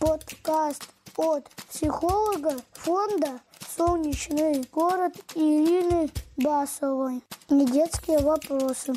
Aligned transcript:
Подкаст 0.00 0.88
от 1.18 1.44
психолога 1.68 2.54
фонда 2.72 3.40
«Солнечный 3.68 4.66
город» 4.72 5.12
Ирины 5.34 6.08
Басовой. 6.38 7.20
Недетские 7.50 8.20
вопросы. 8.20 8.94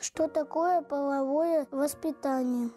Что 0.00 0.26
такое 0.26 0.80
половое 0.80 1.66
воспитание? 1.70 2.70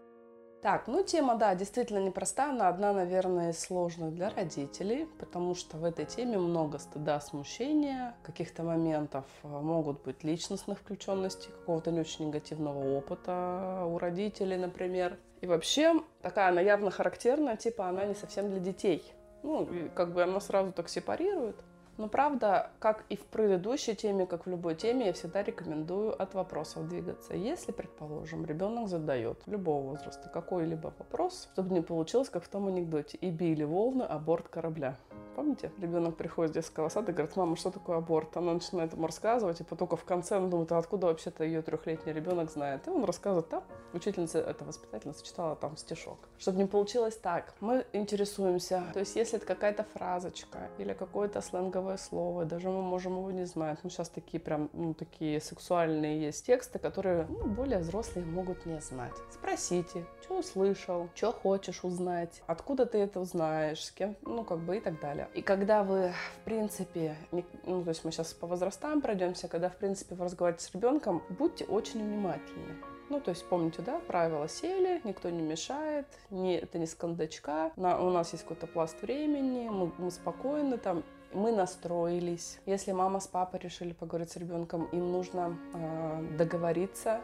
Так, 0.62 0.88
ну 0.88 1.02
тема, 1.02 1.36
да, 1.36 1.56
действительно 1.56 2.00
непростая, 2.00 2.50
она 2.50 2.68
одна, 2.68 2.92
наверное, 2.92 3.52
из 3.52 3.60
сложных 3.62 4.14
для 4.14 4.30
родителей, 4.30 5.08
потому 5.18 5.56
что 5.56 5.78
в 5.78 5.86
этой 5.86 6.06
теме 6.06 6.38
много 6.38 6.78
стыда, 6.78 7.22
смущения, 7.22 8.18
каких-то 8.22 8.64
моментов 8.64 9.24
э, 9.44 9.48
могут 9.48 10.04
быть 10.04 10.26
личностных 10.26 10.80
включенностей, 10.80 11.52
какого-то 11.52 11.90
не 11.92 12.02
очень 12.02 12.28
негативного 12.28 12.98
опыта 12.98 13.86
у 13.88 13.98
родителей, 13.98 14.58
например. 14.58 15.18
И 15.42 15.48
вообще, 15.48 16.02
такая 16.22 16.50
она 16.50 16.62
явно 16.62 16.92
характерная, 16.92 17.58
типа 17.58 17.88
она 17.88 18.06
не 18.06 18.14
совсем 18.14 18.50
для 18.50 18.60
детей. 18.60 19.04
Ну, 19.44 19.68
как 19.96 20.14
бы 20.14 20.22
она 20.22 20.40
сразу 20.40 20.72
так 20.72 20.88
сепарирует. 20.88 21.56
Но 22.02 22.08
правда, 22.08 22.72
как 22.80 23.06
и 23.10 23.16
в 23.16 23.28
предыдущей 23.28 23.94
теме, 23.94 24.26
как 24.26 24.48
в 24.48 24.50
любой 24.50 24.74
теме, 24.74 25.06
я 25.06 25.14
всегда 25.14 25.44
рекомендую 25.44 26.20
от 26.20 26.34
вопросов 26.34 26.90
двигаться. 26.90 27.36
Если, 27.36 27.72
предположим, 27.72 28.44
ребенок 28.44 28.88
задает 28.88 29.38
любого 29.46 29.92
возраста 29.92 30.28
какой-либо 30.28 30.92
вопрос, 30.98 31.48
чтобы 31.54 31.76
не 31.76 31.82
получилось, 31.82 32.30
как 32.30 32.44
в 32.44 32.50
том 32.50 32.66
анекдоте, 32.66 33.20
и 33.20 33.30
били 33.30 33.64
волны 33.64 34.02
о 34.02 34.18
борт 34.18 34.48
корабля. 34.48 34.98
Помните? 35.36 35.72
Ребенок 35.80 36.18
приходит 36.18 36.52
с 36.52 36.54
детского 36.56 36.90
сада 36.90 37.12
и 37.12 37.16
говорит, 37.16 37.36
мама, 37.38 37.56
что 37.56 37.72
такое 37.72 37.98
аборт? 37.98 38.36
Она 38.36 38.54
начинает 38.54 38.94
ему 38.94 39.06
рассказывать, 39.06 39.62
и 39.62 39.64
только 39.64 39.96
в 39.96 40.04
конце 40.04 40.38
он 40.38 40.50
думает, 40.50 40.72
а 40.72 40.78
откуда 40.78 41.08
вообще-то 41.08 41.44
ее 41.44 41.62
трехлетний 41.62 42.14
ребенок 42.14 42.52
знает? 42.52 42.88
И 42.88 42.90
он 42.90 43.06
рассказывает, 43.06 43.48
там 43.48 43.64
учительница, 43.94 44.40
эта 44.40 44.66
воспитательница 44.66 45.24
читала 45.24 45.56
там 45.56 45.78
стишок. 45.78 46.18
Чтобы 46.38 46.58
не 46.58 46.66
получилось 46.66 47.16
так, 47.16 47.54
мы 47.62 47.86
интересуемся. 47.94 48.84
То 48.94 49.00
есть, 49.00 49.16
если 49.16 49.38
это 49.38 49.46
какая-то 49.46 49.84
фразочка 49.84 50.70
или 50.78 50.94
какое-то 50.94 51.42
сленговое 51.42 51.91
слово, 51.98 52.46
даже 52.46 52.70
мы 52.70 52.82
можем 52.82 53.18
его 53.18 53.32
не 53.32 53.46
знать. 53.46 53.80
Ну, 53.84 53.90
сейчас 53.90 54.10
такие 54.10 54.40
прям, 54.40 54.70
ну, 54.74 54.94
такие 54.94 55.40
сексуальные 55.42 56.22
есть 56.22 56.46
тексты, 56.46 56.80
которые 56.80 57.28
ну, 57.30 57.46
более 57.48 57.80
взрослые 57.80 58.26
могут 58.26 58.66
не 58.66 58.80
знать. 58.82 59.14
Спросите, 59.32 60.06
что 60.24 60.40
услышал, 60.40 61.10
что 61.16 61.32
хочешь 61.32 61.84
узнать, 61.84 62.42
откуда 62.48 62.86
ты 62.86 62.98
это 63.00 63.20
узнаешь, 63.20 63.84
с 63.84 63.92
кем, 63.92 64.16
ну, 64.24 64.44
как 64.44 64.60
бы 64.60 64.78
и 64.78 64.80
так 64.80 65.00
далее. 65.00 65.28
И 65.34 65.42
когда 65.42 65.84
вы, 65.84 66.14
в 66.36 66.46
принципе, 66.46 67.16
ну, 67.32 67.84
то 67.84 67.90
есть 67.90 68.04
мы 68.06 68.12
сейчас 68.12 68.34
по 68.34 68.48
возрастам 68.48 69.02
пройдемся, 69.02 69.48
когда, 69.48 69.70
в 69.70 69.78
принципе, 69.78 70.16
вы 70.16 70.26
разговариваете 70.26 70.66
с 70.66 70.74
ребенком, 70.74 71.24
будьте 71.30 71.66
очень 71.66 72.04
внимательны. 72.04 72.76
Ну, 73.12 73.20
то 73.20 73.32
есть 73.32 73.46
помните, 73.46 73.82
да, 73.82 74.00
правила 74.00 74.48
сели, 74.48 75.02
никто 75.04 75.30
не 75.30 75.42
мешает, 75.42 76.08
не, 76.30 76.56
это 76.56 76.80
не 76.80 76.86
с 76.86 76.96
кондачка, 76.96 77.74
на, 77.76 78.00
у 78.00 78.10
нас 78.10 78.32
есть 78.32 78.44
какой-то 78.44 78.68
пласт 78.68 79.02
времени, 79.02 79.68
мы, 79.68 79.92
мы 79.98 80.12
спокойны 80.12 80.78
там, 80.78 81.04
мы 81.34 81.52
настроились. 81.52 82.60
Если 82.66 82.92
мама 82.92 83.20
с 83.20 83.28
папой 83.28 83.60
решили 83.60 83.94
поговорить 83.94 84.32
с 84.32 84.38
ребенком, 84.38 84.86
им 84.92 85.12
нужно 85.12 85.58
э, 85.74 86.38
договориться 86.38 87.22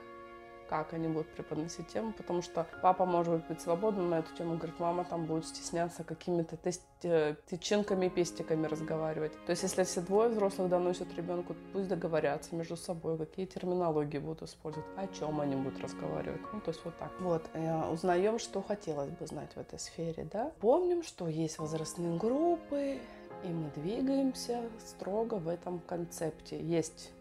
как 0.70 0.94
они 0.94 1.08
будут 1.08 1.28
преподносить 1.30 1.88
тему, 1.88 2.14
потому 2.14 2.42
что 2.42 2.68
папа 2.82 3.06
может 3.06 3.48
быть 3.48 3.62
свободным 3.62 4.10
на 4.10 4.20
эту 4.20 4.34
тему, 4.36 4.56
говорит, 4.58 4.80
мама 4.80 5.06
там 5.06 5.26
будет 5.26 5.46
стесняться 5.46 6.04
какими-то 6.04 6.58
э, 7.04 7.36
тычинками, 7.50 8.10
пестиками 8.10 8.68
разговаривать. 8.68 9.34
То 9.46 9.52
есть, 9.52 9.64
если 9.64 9.84
все 9.84 10.02
двое 10.02 10.30
взрослых 10.30 10.70
доносят 10.70 11.14
ребенку, 11.16 11.56
пусть 11.74 11.88
договорятся 11.88 12.56
между 12.56 12.76
собой, 12.76 13.18
какие 13.18 13.46
терминологии 13.46 14.20
будут 14.20 14.44
использовать, 14.44 14.88
о 14.96 15.08
чем 15.08 15.40
они 15.40 15.56
будут 15.56 15.80
разговаривать. 15.80 16.42
Ну, 16.54 16.60
то 16.60 16.72
есть 16.72 16.84
вот 16.84 16.98
так. 16.98 17.12
Вот, 17.20 17.46
э, 17.54 17.92
узнаем, 17.92 18.40
что 18.40 18.62
хотелось 18.62 19.10
бы 19.10 19.26
знать 19.26 19.54
в 19.54 19.58
этой 19.58 19.80
сфере, 19.80 20.28
да. 20.32 20.52
Помним, 20.60 21.04
что 21.04 21.28
есть 21.28 21.60
возрастные 21.60 22.18
группы, 22.18 23.00
и 23.44 23.48
мы 23.48 23.70
двигаемся 23.76 24.62
строго 24.80 25.36
в 25.36 25.48
этом 25.48 25.80
концепте. 25.80 26.60
Есть 26.60 27.12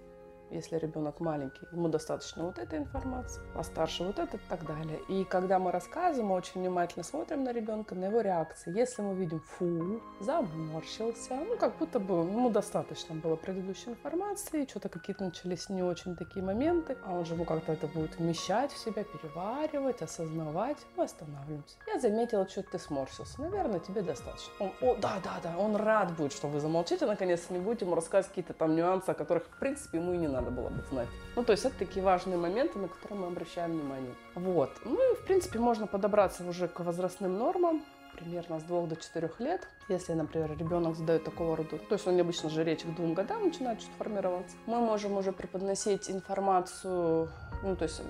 если 0.50 0.76
ребенок 0.78 1.20
маленький, 1.20 1.66
ему 1.72 1.88
достаточно 1.88 2.44
вот 2.44 2.58
этой 2.58 2.78
информации, 2.78 3.42
а 3.54 3.62
старше 3.62 4.04
вот 4.04 4.18
это 4.18 4.36
и 4.36 4.40
так 4.48 4.64
далее. 4.64 5.00
И 5.08 5.24
когда 5.24 5.58
мы 5.58 5.72
рассказываем, 5.72 6.28
мы 6.28 6.36
очень 6.36 6.60
внимательно 6.60 7.04
смотрим 7.04 7.44
на 7.44 7.52
ребенка, 7.52 7.94
на 7.94 8.06
его 8.06 8.20
реакции. 8.20 8.76
Если 8.76 9.02
мы 9.02 9.14
видим 9.14 9.40
фу, 9.40 10.00
заморщился, 10.20 11.34
ну 11.34 11.56
как 11.56 11.76
будто 11.78 11.98
бы 11.98 12.14
ему 12.14 12.50
достаточно 12.50 13.14
было 13.14 13.36
предыдущей 13.36 13.90
информации, 13.90 14.66
что-то 14.66 14.88
какие-то 14.88 15.24
начались 15.24 15.68
не 15.68 15.82
очень 15.82 16.16
такие 16.16 16.44
моменты, 16.44 16.96
а 17.04 17.12
он 17.12 17.24
же 17.24 17.34
ему 17.34 17.44
как-то 17.44 17.72
это 17.72 17.86
будет 17.86 18.18
вмещать 18.18 18.72
в 18.72 18.78
себя, 18.78 19.04
переваривать, 19.04 20.02
осознавать, 20.02 20.78
мы 20.96 21.04
останавливаемся. 21.04 21.76
Я 21.86 22.00
заметила, 22.00 22.48
что 22.48 22.62
ты 22.62 22.78
сморщился, 22.78 23.40
наверное, 23.40 23.80
тебе 23.80 24.02
достаточно. 24.02 24.52
Он, 24.60 24.72
о, 24.80 24.94
да, 24.96 25.20
да, 25.22 25.40
да, 25.42 25.58
он 25.58 25.76
рад 25.76 26.16
будет, 26.16 26.32
что 26.32 26.48
вы 26.48 26.60
замолчите, 26.60 27.06
наконец-то 27.06 27.52
не 27.52 27.60
будете 27.60 27.84
ему 27.84 27.94
рассказывать 27.94 28.28
какие-то 28.28 28.54
там 28.54 28.76
нюансы, 28.76 29.10
о 29.10 29.14
которых, 29.14 29.44
в 29.44 29.58
принципе, 29.58 29.98
ему 29.98 30.12
и 30.12 30.18
не 30.18 30.28
надо 30.28 30.35
надо 30.36 30.50
было 30.50 30.68
бы 30.68 30.82
знать. 30.90 31.08
Ну, 31.34 31.44
то 31.44 31.52
есть 31.52 31.64
это 31.64 31.76
такие 31.78 32.04
важные 32.04 32.36
моменты, 32.36 32.78
на 32.78 32.88
которые 32.88 33.20
мы 33.20 33.26
обращаем 33.28 33.72
внимание. 33.72 34.14
Вот. 34.34 34.70
Ну 34.84 35.12
и, 35.12 35.16
в 35.16 35.24
принципе, 35.24 35.58
можно 35.58 35.86
подобраться 35.86 36.44
уже 36.44 36.68
к 36.68 36.80
возрастным 36.80 37.38
нормам, 37.38 37.82
примерно 38.16 38.60
с 38.60 38.62
2 38.64 38.86
до 38.86 38.96
4 38.96 39.30
лет. 39.38 39.68
Если, 39.88 40.12
например, 40.14 40.56
ребенок 40.58 40.96
задает 40.96 41.24
такого 41.24 41.56
рода, 41.56 41.78
то 41.78 41.94
есть 41.94 42.06
он 42.06 42.20
обычно 42.20 42.50
же 42.50 42.64
речь 42.64 42.82
к 42.82 42.94
двум 42.94 43.14
годам 43.14 43.44
начинает 43.44 43.80
что-то 43.80 44.04
формироваться, 44.04 44.56
мы 44.66 44.80
можем 44.80 45.16
уже 45.16 45.32
преподносить 45.32 46.10
информацию, 46.10 47.28
ну, 47.62 47.76
то 47.76 47.84
есть 47.84 48.02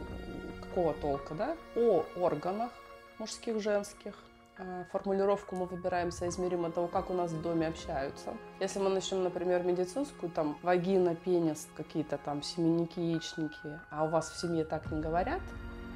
какого 0.62 0.94
толка, 0.94 1.34
да, 1.34 1.56
о 1.76 2.04
органах 2.16 2.70
мужских, 3.19 3.60
женских, 3.60 4.14
формулировку 4.91 5.56
мы 5.56 5.67
выбираем 5.67 6.11
соизмеримо 6.11 6.71
того, 6.71 6.89
как 6.89 7.11
у 7.11 7.15
нас 7.15 7.33
в 7.33 7.43
доме 7.43 7.69
общаются. 7.69 8.34
Если 8.61 8.78
мы 8.78 8.89
начнем, 8.89 9.22
например, 9.22 9.62
медицинскую, 9.62 10.31
там, 10.31 10.59
вагина, 10.62 11.15
пенис, 11.15 11.69
какие-то 11.77 12.19
там 12.19 12.43
семенники, 12.43 12.99
яичники, 13.00 13.81
а 13.91 14.05
у 14.05 14.09
вас 14.09 14.31
в 14.31 14.41
семье 14.41 14.65
так 14.65 14.91
не 14.91 15.00
говорят, 15.00 15.43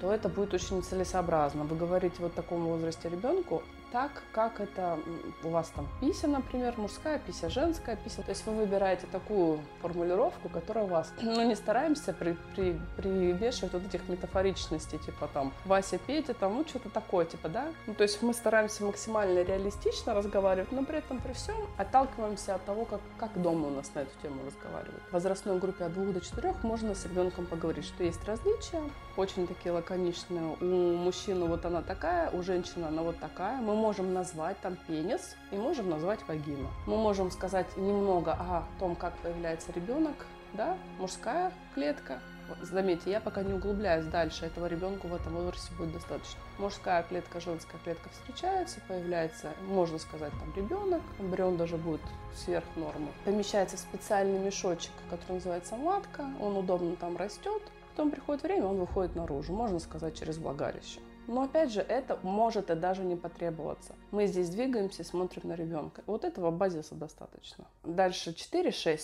то 0.01 0.13
это 0.13 0.29
будет 0.29 0.55
очень 0.55 0.79
нецелесообразно. 0.79 1.65
Вы 1.65 1.77
говорите 1.77 2.17
вот 2.19 2.35
такому 2.35 2.71
возрасте 2.71 3.09
ребенку, 3.09 3.63
так, 3.93 4.23
как 4.33 4.61
это 4.61 4.99
у 5.43 5.49
вас 5.49 5.69
там 5.75 5.89
пися, 6.01 6.29
например, 6.29 6.75
мужская 6.77 7.19
пися, 7.19 7.49
женская 7.49 7.97
пися. 7.97 8.23
То 8.23 8.31
есть 8.31 8.47
вы 8.47 8.55
выбираете 8.55 9.07
такую 9.11 9.61
формулировку, 9.83 10.49
которая 10.49 10.85
у 10.85 10.89
вас, 10.89 11.13
ну 11.21 11.43
не 11.43 11.55
стараемся 11.55 12.13
при, 12.13 12.37
при, 12.55 12.81
привешивать 12.97 13.73
вот 13.73 13.87
этих 13.87 14.09
метафоричностей, 14.09 14.99
типа 14.99 15.29
там 15.33 15.53
Вася, 15.65 15.99
Петя, 15.99 16.35
там, 16.35 16.55
ну 16.55 16.65
что-то 16.67 16.91
такое, 16.91 17.25
типа, 17.25 17.49
да. 17.49 17.69
Ну 17.87 17.95
то 17.95 18.03
есть 18.03 18.23
мы 18.23 18.33
стараемся 18.33 18.85
максимально 18.85 19.43
реалистично 19.43 20.15
разговаривать, 20.15 20.73
но 20.73 20.85
при 20.85 20.99
этом 20.99 21.19
при 21.19 21.33
всем 21.33 21.57
отталкиваемся 21.77 22.55
от 22.55 22.65
того, 22.65 22.85
как, 22.85 23.01
как 23.19 23.41
дома 23.41 23.69
у 23.69 23.71
нас 23.71 23.91
на 23.95 24.01
эту 24.01 24.13
тему 24.23 24.37
разговаривают. 24.47 25.03
В 25.11 25.13
возрастной 25.13 25.59
группе 25.59 25.85
от 25.85 25.95
двух 25.95 26.13
до 26.13 26.21
четырех 26.21 26.63
можно 26.63 26.95
с 26.95 27.05
ребенком 27.05 27.47
поговорить, 27.47 27.85
что 27.85 28.05
есть 28.05 28.25
различия, 28.25 28.83
очень 29.17 29.47
такие 29.47 29.73
лаконичные. 29.73 30.57
У 30.61 30.97
мужчины 30.97 31.47
вот 31.47 31.65
она 31.65 31.83
такая, 31.83 32.31
у 32.31 32.43
женщины 32.43 32.85
она 32.85 33.03
вот 33.03 33.19
такая. 33.19 33.61
Мы 33.61 33.75
можем 33.75 34.15
назвать 34.15 34.59
там 34.61 34.77
пенис 34.87 35.37
и 35.51 35.57
можем 35.57 35.91
назвать 35.91 36.21
вагину. 36.29 36.69
Мы 36.87 36.97
можем 36.97 37.31
сказать 37.31 37.77
немного 37.77 38.33
о 38.33 38.65
том, 38.79 38.97
как 38.97 39.17
появляется 39.19 39.73
ребенок, 39.73 40.27
да, 40.53 40.77
мужская 40.99 41.53
клетка. 41.75 42.21
Заметьте, 42.63 43.13
я 43.13 43.21
пока 43.21 43.43
не 43.43 43.53
углубляюсь 43.53 44.07
дальше, 44.07 44.47
этого 44.47 44.67
ребенку 44.67 45.07
в 45.07 45.15
этом 45.15 45.35
возрасте 45.35 45.73
будет 45.79 45.93
достаточно. 45.93 46.41
Мужская 46.59 47.05
клетка, 47.05 47.41
женская 47.41 47.79
клетка 47.79 48.09
встречаются, 48.11 48.81
появляется, 48.89 49.53
можно 49.69 49.99
сказать, 49.99 50.33
там 50.33 50.53
ребенок, 50.57 51.03
эмбрион 51.21 51.57
даже 51.57 51.77
будет 51.77 52.01
сверх 52.35 52.65
нормы. 52.75 53.09
Помещается 53.25 53.77
в 53.77 53.81
специальный 53.81 54.41
мешочек, 54.41 54.91
который 55.11 55.35
называется 55.35 55.77
матка, 55.77 56.27
он 56.41 56.57
удобно 56.57 56.97
там 56.97 57.17
растет, 57.17 57.63
Потом 57.91 58.11
приходит 58.11 58.43
время, 58.43 58.67
он 58.67 58.79
выходит 58.79 59.15
наружу, 59.15 59.53
можно 59.53 59.79
сказать, 59.79 60.19
через 60.19 60.39
влагалище. 60.39 61.01
Но 61.27 61.43
опять 61.43 61.71
же, 61.71 61.81
это 61.81 62.19
может 62.23 62.71
и 62.71 62.75
даже 62.75 63.05
не 63.05 63.17
потребоваться. 63.17 63.95
Мы 64.11 64.27
здесь 64.27 64.49
двигаемся, 64.51 65.05
смотрим 65.05 65.49
на 65.49 65.55
ребенка. 65.55 66.03
Вот 66.07 66.25
этого 66.25 66.51
базиса 66.51 66.95
достаточно. 66.95 67.67
Дальше 67.85 68.31
4-6, 68.31 68.99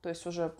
то 0.00 0.08
есть 0.08 0.26
уже 0.26 0.54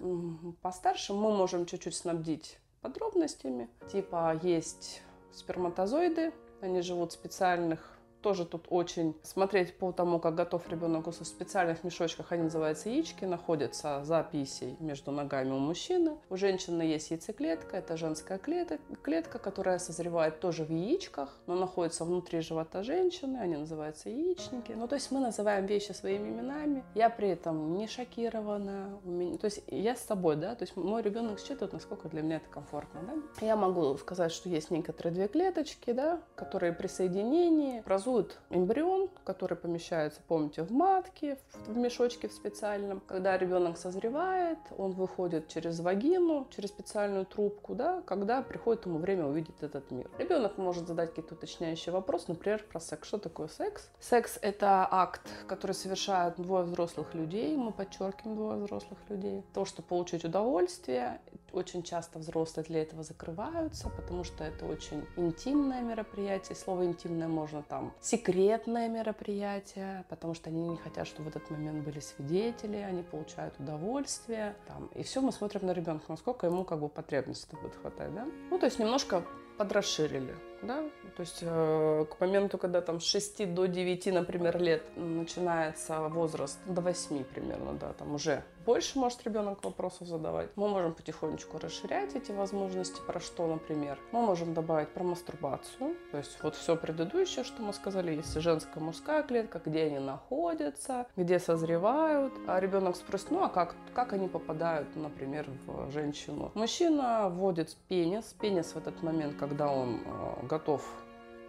постарше, 0.62 1.12
мы 1.12 1.36
можем 1.36 1.66
чуть-чуть 1.66 1.94
снабдить 1.94 2.58
подробностями. 2.80 3.68
Типа 3.90 4.38
есть 4.42 5.02
сперматозоиды, 5.32 6.32
они 6.60 6.80
живут 6.80 7.12
в 7.12 7.14
специальных 7.14 7.91
тоже 8.22 8.46
тут 8.46 8.66
очень 8.70 9.14
смотреть 9.22 9.76
по 9.76 9.92
тому, 9.92 10.18
как 10.18 10.34
готов 10.34 10.68
ребенок 10.68 11.06
в 11.06 11.12
специальных 11.12 11.84
мешочках, 11.84 12.32
они 12.32 12.44
называются 12.44 12.88
яички, 12.88 13.24
находятся 13.24 14.04
за 14.04 14.22
писей 14.22 14.76
между 14.80 15.10
ногами 15.10 15.50
у 15.50 15.58
мужчины. 15.58 16.16
У 16.30 16.36
женщины 16.36 16.82
есть 16.82 17.10
яйцеклетка, 17.10 17.78
это 17.78 17.96
женская 17.96 18.38
клетка, 18.38 18.78
клетка, 19.02 19.38
которая 19.38 19.78
созревает 19.78 20.40
тоже 20.40 20.64
в 20.64 20.70
яичках, 20.70 21.36
но 21.46 21.56
находится 21.56 22.04
внутри 22.04 22.40
живота 22.40 22.82
женщины, 22.82 23.38
они 23.38 23.56
называются 23.56 24.08
яичники. 24.08 24.72
Ну, 24.72 24.86
то 24.86 24.94
есть 24.94 25.10
мы 25.10 25.20
называем 25.20 25.66
вещи 25.66 25.92
своими 25.92 26.28
именами. 26.28 26.84
Я 26.94 27.10
при 27.10 27.28
этом 27.28 27.76
не 27.76 27.88
шокирована, 27.88 29.00
меня, 29.04 29.38
то 29.38 29.46
есть 29.46 29.62
я 29.66 29.96
с 29.96 30.00
собой, 30.00 30.36
да, 30.36 30.54
то 30.54 30.62
есть 30.62 30.76
мой 30.76 31.02
ребенок 31.02 31.40
считывает, 31.40 31.72
насколько 31.72 32.08
для 32.08 32.22
меня 32.22 32.36
это 32.36 32.48
комфортно, 32.48 33.00
да. 33.02 33.44
Я 33.44 33.56
могу 33.56 33.96
сказать, 33.96 34.30
что 34.32 34.48
есть 34.48 34.70
некоторые 34.70 35.12
две 35.12 35.28
клеточки, 35.28 35.92
да, 35.92 36.20
которые 36.36 36.72
при 36.72 36.86
соединении 36.86 37.80
образуют 37.80 38.11
образует 38.12 38.38
эмбрион, 38.50 39.08
который 39.24 39.56
помещается, 39.56 40.20
помните, 40.26 40.62
в 40.62 40.70
матке, 40.70 41.38
в 41.66 41.76
мешочке 41.76 42.28
в 42.28 42.32
специальном. 42.32 43.00
Когда 43.06 43.38
ребенок 43.38 43.78
созревает, 43.78 44.58
он 44.76 44.92
выходит 44.92 45.48
через 45.48 45.80
вагину, 45.80 46.46
через 46.50 46.70
специальную 46.70 47.24
трубку, 47.24 47.74
да, 47.74 48.02
когда 48.02 48.42
приходит 48.42 48.86
ему 48.86 48.98
время 48.98 49.26
увидеть 49.26 49.62
этот 49.62 49.90
мир. 49.90 50.10
Ребенок 50.18 50.58
может 50.58 50.86
задать 50.86 51.10
какие-то 51.10 51.34
уточняющие 51.34 51.92
вопросы, 51.92 52.26
например, 52.28 52.64
про 52.70 52.80
секс. 52.80 53.08
Что 53.08 53.18
такое 53.18 53.48
секс? 53.48 53.90
Секс– 54.00 54.38
это 54.42 54.86
акт, 54.90 55.22
который 55.46 55.72
совершают 55.72 56.36
двое 56.36 56.64
взрослых 56.64 57.14
людей, 57.14 57.56
мы 57.56 57.72
подчеркиваем 57.72 58.36
двое 58.36 58.56
взрослых 58.64 58.98
людей. 59.08 59.42
То, 59.54 59.64
что 59.64 59.82
получить 59.82 60.24
удовольствие, 60.24 61.20
очень 61.52 61.82
часто 61.82 62.18
взрослые 62.18 62.64
для 62.64 62.82
этого 62.82 63.02
закрываются, 63.02 63.90
потому 63.90 64.24
что 64.24 64.44
это 64.44 64.66
очень 64.66 65.06
интимное 65.16 65.82
мероприятие. 65.82 66.56
Слово 66.56 66.86
интимное 66.86 67.28
можно 67.28 67.62
там 67.62 67.92
секретное 68.02 68.88
мероприятие, 68.88 70.04
потому 70.08 70.34
что 70.34 70.50
они 70.50 70.68
не 70.68 70.76
хотят, 70.76 71.06
чтобы 71.06 71.30
в 71.30 71.36
этот 71.36 71.48
момент 71.50 71.84
были 71.84 72.00
свидетели, 72.00 72.76
они 72.76 73.02
получают 73.02 73.58
удовольствие. 73.60 74.56
Там. 74.66 74.88
И 74.88 75.02
все 75.04 75.20
мы 75.20 75.32
смотрим 75.32 75.66
на 75.66 75.72
ребенка, 75.72 76.04
насколько 76.08 76.46
ему 76.46 76.64
как 76.64 76.80
бы 76.80 76.88
потребности 76.88 77.54
будет 77.54 77.76
хватать. 77.76 78.12
Да? 78.12 78.26
Ну, 78.50 78.58
то 78.58 78.66
есть 78.66 78.78
немножко 78.80 79.22
подрасширили, 79.56 80.34
да, 80.62 80.82
то 81.16 81.20
есть 81.20 81.38
э, 81.42 82.06
к 82.10 82.20
моменту, 82.20 82.58
когда 82.58 82.80
там 82.80 83.00
с 83.00 83.04
6 83.04 83.52
до 83.54 83.66
9, 83.66 84.06
например, 84.06 84.60
лет 84.60 84.82
начинается 84.96 86.00
возраст, 86.08 86.58
до 86.66 86.80
8 86.80 87.24
примерно, 87.24 87.72
да, 87.74 87.92
там 87.92 88.14
уже 88.14 88.42
больше 88.64 88.98
может 88.98 89.24
ребенок 89.24 89.64
вопросов 89.64 90.06
задавать. 90.06 90.50
Мы 90.56 90.68
можем 90.68 90.94
потихонечку 90.94 91.58
расширять 91.58 92.14
эти 92.14 92.30
возможности. 92.30 93.00
Про 93.06 93.18
что, 93.18 93.46
например? 93.46 93.98
Мы 94.12 94.22
можем 94.22 94.54
добавить 94.54 94.88
про 94.90 95.02
мастурбацию. 95.02 95.96
То 96.12 96.18
есть 96.18 96.38
вот 96.42 96.54
все 96.54 96.76
предыдущее, 96.76 97.44
что 97.44 97.60
мы 97.62 97.72
сказали, 97.72 98.14
если 98.14 98.38
женская, 98.38 98.80
мужская 98.80 99.24
клетка, 99.24 99.60
где 99.64 99.84
они 99.84 99.98
находятся, 99.98 101.06
где 101.16 101.40
созревают. 101.40 102.32
А 102.46 102.60
ребенок 102.60 102.94
спросит, 102.96 103.30
ну 103.30 103.42
а 103.42 103.48
как, 103.48 103.74
как 103.94 104.12
они 104.12 104.28
попадают, 104.28 104.94
например, 104.94 105.46
в 105.66 105.90
женщину? 105.90 106.52
Мужчина 106.54 107.28
вводит 107.30 107.76
пенис. 107.88 108.34
Пенис 108.40 108.74
в 108.74 108.76
этот 108.76 109.02
момент, 109.02 109.34
когда 109.38 109.72
он 109.72 110.00
э, 110.04 110.46
готов 110.52 110.82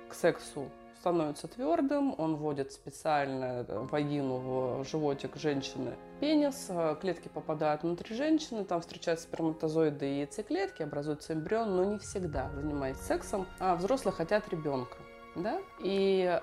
к 0.10 0.14
сексу, 0.14 0.70
становится 1.00 1.50
твердым, 1.50 2.16
он 2.18 2.38
вводит 2.38 2.72
специально 2.72 3.66
э, 3.68 3.80
вагину 3.92 4.38
в 4.38 4.86
животик 4.86 5.36
женщины 5.36 5.98
пенис, 6.22 6.68
э, 6.70 6.96
клетки 7.02 7.28
попадают 7.28 7.84
внутрь 7.84 8.14
женщины, 8.14 8.64
там 8.64 8.80
встречаются 8.80 9.26
сперматозоиды 9.28 10.10
и 10.10 10.20
яйцеклетки, 10.20 10.84
образуется 10.84 11.34
эмбрион, 11.34 11.76
но 11.76 11.84
не 11.84 12.00
всегда 12.00 12.50
занимаясь 12.52 12.96
сексом, 12.96 13.46
а 13.60 13.76
взрослые 13.76 14.14
хотят 14.14 14.48
ребенка 14.48 14.98
да, 15.36 15.62
и 15.80 16.42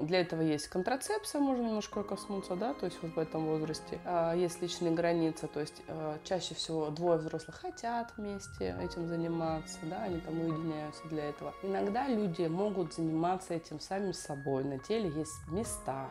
для 0.00 0.20
этого 0.20 0.42
есть 0.42 0.68
контрацепция, 0.68 1.40
можно 1.40 1.62
немножко 1.62 2.02
коснуться, 2.02 2.54
да, 2.56 2.74
то 2.74 2.86
есть 2.86 2.98
вот 3.02 3.14
в 3.14 3.18
этом 3.18 3.46
возрасте. 3.46 4.00
А, 4.04 4.34
есть 4.34 4.60
личные 4.62 4.92
границы, 4.92 5.48
то 5.48 5.60
есть 5.60 5.82
э, 5.86 6.18
чаще 6.24 6.54
всего 6.54 6.90
двое 6.90 7.18
взрослых 7.18 7.56
хотят 7.56 8.12
вместе 8.16 8.76
этим 8.80 9.06
заниматься, 9.06 9.78
да, 9.84 10.02
они 10.04 10.20
там 10.20 10.40
уединяются 10.40 11.02
для 11.08 11.24
этого. 11.24 11.54
Иногда 11.62 12.08
люди 12.08 12.46
могут 12.46 12.94
заниматься 12.94 13.54
этим 13.54 13.80
сами 13.80 14.12
собой, 14.12 14.64
на 14.64 14.78
теле 14.78 15.10
есть 15.10 15.34
места, 15.48 16.08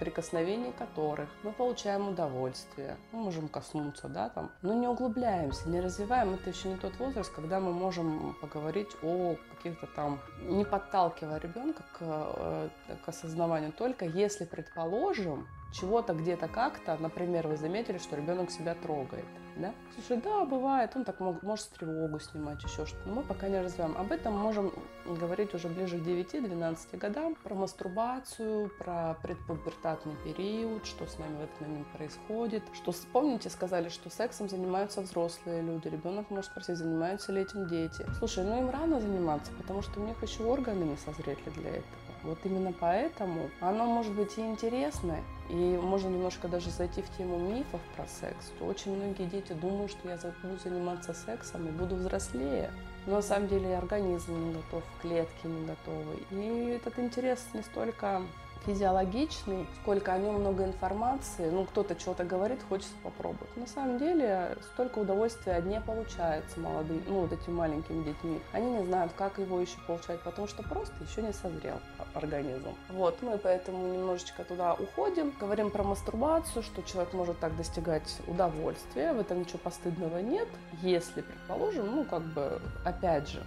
прикосновений 0.00 0.72
которых 0.72 1.28
мы 1.42 1.52
получаем 1.52 2.08
удовольствие. 2.08 2.96
Мы 3.12 3.20
можем 3.20 3.48
коснуться, 3.48 4.08
да, 4.08 4.28
там, 4.28 4.50
но 4.62 4.74
не 4.74 4.86
углубляемся, 4.86 5.68
не 5.68 5.80
развиваем. 5.80 6.34
Это 6.34 6.50
еще 6.50 6.68
не 6.68 6.76
тот 6.76 6.98
возраст, 6.98 7.32
когда 7.32 7.60
мы 7.60 7.72
можем 7.72 8.36
поговорить 8.40 8.90
о 9.02 9.36
каких-то 9.70 9.86
там, 9.94 10.20
не 10.42 10.64
подталкивая 10.64 11.38
ребенка 11.38 11.82
к, 11.92 11.98
э, 12.00 12.68
к 13.04 13.08
осознаванию, 13.08 13.72
только 13.72 14.04
если, 14.04 14.44
предположим, 14.44 15.46
чего-то 15.72 16.14
где-то 16.14 16.48
как-то, 16.48 16.96
например, 16.98 17.48
вы 17.48 17.56
заметили, 17.56 17.98
что 17.98 18.16
ребенок 18.16 18.50
себя 18.50 18.74
трогает 18.74 19.26
да? 19.58 19.74
Слушай, 19.94 20.20
да, 20.22 20.44
бывает, 20.44 20.92
он 20.94 21.04
так 21.04 21.20
мог, 21.20 21.42
может 21.42 21.68
тревогу 21.70 22.20
снимать, 22.20 22.62
еще 22.62 22.86
что-то. 22.86 23.08
Но 23.08 23.14
мы 23.16 23.22
пока 23.22 23.48
не 23.48 23.60
развиваем. 23.60 23.96
Об 23.96 24.12
этом 24.12 24.34
можем 24.36 24.72
говорить 25.06 25.54
уже 25.54 25.68
ближе 25.68 25.98
к 25.98 26.02
9-12 26.02 26.96
годам. 26.98 27.34
Про 27.42 27.54
мастурбацию, 27.54 28.70
про 28.78 29.16
предпубертатный 29.22 30.14
период, 30.24 30.84
что 30.86 31.06
с 31.06 31.18
нами 31.18 31.36
в 31.36 31.44
этот 31.44 31.60
момент 31.60 31.86
происходит. 31.88 32.62
Что, 32.74 32.92
помните, 33.12 33.50
сказали, 33.50 33.88
что 33.88 34.10
сексом 34.10 34.48
занимаются 34.48 35.00
взрослые 35.00 35.62
люди. 35.62 35.88
Ребенок 35.88 36.30
может 36.30 36.50
спросить, 36.50 36.76
занимаются 36.76 37.32
ли 37.32 37.42
этим 37.42 37.66
дети. 37.68 38.06
Слушай, 38.18 38.44
ну 38.44 38.58
им 38.58 38.70
рано 38.70 39.00
заниматься, 39.00 39.52
потому 39.56 39.82
что 39.82 40.00
у 40.00 40.04
них 40.04 40.22
еще 40.22 40.44
органы 40.44 40.84
не 40.84 40.96
созрели 40.96 41.38
для 41.56 41.70
этого. 41.70 41.84
Вот 42.22 42.38
именно 42.44 42.72
поэтому 42.72 43.50
оно 43.60 43.84
может 43.86 44.12
быть 44.12 44.36
и 44.36 44.40
интересное, 44.40 45.22
и 45.48 45.54
можно 45.54 46.08
немножко 46.08 46.48
даже 46.48 46.70
зайти 46.70 47.02
в 47.02 47.16
тему 47.16 47.38
мифов 47.38 47.80
про 47.94 48.06
секс. 48.06 48.52
Очень 48.60 48.96
многие 48.96 49.26
дети 49.26 49.52
думают, 49.52 49.92
что 49.92 50.08
я 50.08 50.18
буду 50.42 50.58
заниматься 50.58 51.14
сексом 51.14 51.68
и 51.68 51.70
буду 51.70 51.94
взрослее. 51.94 52.70
Но 53.06 53.16
на 53.16 53.22
самом 53.22 53.48
деле 53.48 53.70
и 53.70 53.74
организм 53.74 54.48
не 54.48 54.54
готов, 54.54 54.82
клетки 55.00 55.46
не 55.46 55.66
готовы. 55.66 56.16
И 56.32 56.70
этот 56.70 56.98
интерес 56.98 57.46
не 57.54 57.62
столько 57.62 58.22
физиологичный, 58.66 59.66
сколько 59.80 60.12
о 60.12 60.18
нем 60.18 60.40
много 60.40 60.64
информации. 60.64 61.48
Ну, 61.48 61.64
кто-то 61.64 61.98
что-то 61.98 62.24
говорит, 62.24 62.60
хочется 62.68 62.92
попробовать. 63.02 63.56
На 63.56 63.66
самом 63.66 63.98
деле, 63.98 64.56
столько 64.72 64.98
удовольствия 64.98 65.62
не 65.62 65.80
получается 65.80 66.60
молодым, 66.60 67.02
ну, 67.06 67.20
вот 67.20 67.32
этим 67.32 67.54
маленькими 67.54 68.04
детьми. 68.04 68.40
Они 68.52 68.70
не 68.70 68.84
знают, 68.84 69.12
как 69.16 69.38
его 69.38 69.60
еще 69.60 69.78
получать, 69.86 70.20
потому 70.22 70.46
что 70.48 70.62
просто 70.62 70.94
еще 71.08 71.22
не 71.22 71.32
созрел 71.32 71.80
организм. 72.14 72.74
Вот, 72.90 73.22
мы 73.22 73.38
поэтому 73.38 73.86
немножечко 73.86 74.44
туда 74.44 74.74
уходим. 74.74 75.32
Говорим 75.38 75.70
про 75.70 75.84
мастурбацию, 75.84 76.62
что 76.62 76.82
человек 76.82 77.12
может 77.12 77.38
так 77.38 77.56
достигать 77.56 78.20
удовольствия, 78.26 79.12
в 79.12 79.20
этом 79.20 79.40
ничего 79.40 79.58
постыдного 79.58 80.18
нет, 80.18 80.48
если, 80.82 81.22
предположим, 81.22 81.94
ну, 81.94 82.04
как 82.04 82.22
бы, 82.22 82.60
опять 82.84 83.28
же, 83.28 83.42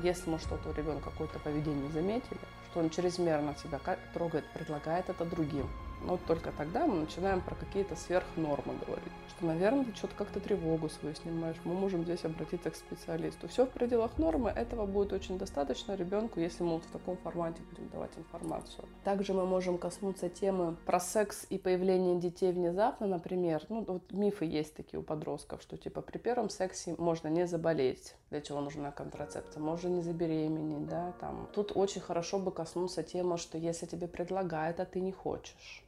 если 0.00 0.30
мы 0.30 0.38
что-то 0.38 0.70
у 0.70 0.72
ребенка 0.72 1.10
какое-то 1.10 1.38
поведение 1.38 1.90
заметили, 1.90 2.40
что 2.74 2.80
он 2.80 2.90
чрезмерно 2.90 3.54
себя 3.62 3.78
трогает, 4.12 4.44
предлагает 4.46 5.08
это 5.08 5.24
другим. 5.24 5.68
Но 6.06 6.18
только 6.18 6.52
тогда 6.52 6.86
мы 6.86 7.00
начинаем 7.00 7.40
про 7.40 7.54
какие-то 7.54 7.96
сверхнормы 7.96 8.74
говорить. 8.86 9.12
Что, 9.28 9.46
наверное, 9.46 9.84
ты 9.84 9.94
что-то 9.94 10.14
как-то 10.16 10.38
тревогу 10.38 10.88
свою 10.88 11.14
снимаешь. 11.14 11.56
Мы 11.64 11.74
можем 11.74 12.04
здесь 12.04 12.24
обратиться 12.24 12.70
к 12.70 12.76
специалисту. 12.76 13.48
Все 13.48 13.64
в 13.64 13.70
пределах 13.70 14.18
нормы. 14.18 14.50
Этого 14.50 14.86
будет 14.86 15.12
очень 15.12 15.38
достаточно 15.38 15.94
ребенку, 15.94 16.40
если 16.40 16.62
мы 16.62 16.74
вот 16.74 16.84
в 16.84 16.90
таком 16.90 17.16
формате 17.16 17.62
будем 17.70 17.88
давать 17.88 18.10
информацию. 18.16 18.84
Также 19.02 19.32
мы 19.32 19.46
можем 19.46 19.78
коснуться 19.78 20.28
темы 20.28 20.76
про 20.84 21.00
секс 21.00 21.46
и 21.48 21.58
появление 21.58 22.20
детей 22.20 22.52
внезапно. 22.52 23.06
Например, 23.06 23.62
ну 23.68 23.84
вот 23.86 24.12
мифы 24.12 24.44
есть 24.44 24.74
такие 24.74 25.00
у 25.00 25.02
подростков, 25.02 25.62
что 25.62 25.76
типа 25.78 26.02
при 26.02 26.18
первом 26.18 26.50
сексе 26.50 26.94
можно 26.98 27.28
не 27.28 27.46
заболеть. 27.46 28.14
Для 28.30 28.40
чего 28.42 28.60
нужна 28.60 28.92
контрацепция? 28.92 29.62
Можно 29.62 29.88
не 29.88 30.02
забеременеть, 30.02 30.86
да, 30.86 31.12
там. 31.20 31.48
Тут 31.54 31.72
очень 31.74 32.00
хорошо 32.00 32.38
бы 32.38 32.50
коснуться 32.50 33.02
темы, 33.02 33.38
что 33.38 33.56
если 33.56 33.86
тебе 33.86 34.06
предлагают, 34.06 34.80
а 34.80 34.84
ты 34.84 35.00
не 35.00 35.12
хочешь 35.12 35.84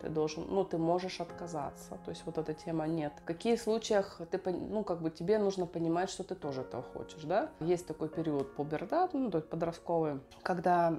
ты 0.00 0.08
должен, 0.08 0.44
ну, 0.48 0.64
ты 0.64 0.78
можешь 0.78 1.20
отказаться. 1.20 1.98
То 2.04 2.10
есть 2.10 2.22
вот 2.26 2.38
эта 2.38 2.54
тема 2.54 2.86
нет. 2.86 3.12
В 3.22 3.24
каких 3.24 3.60
случаях 3.60 4.20
ты, 4.30 4.40
ну, 4.50 4.84
как 4.84 5.00
бы 5.00 5.10
тебе 5.10 5.38
нужно 5.38 5.66
понимать, 5.66 6.10
что 6.10 6.24
ты 6.24 6.34
тоже 6.34 6.62
этого 6.62 6.82
хочешь, 6.82 7.22
да? 7.24 7.50
Есть 7.60 7.86
такой 7.86 8.08
период 8.08 8.54
пубертат, 8.54 9.14
ну, 9.14 9.30
то 9.30 9.38
есть 9.38 9.48
подростковый, 9.48 10.20
когда 10.42 10.98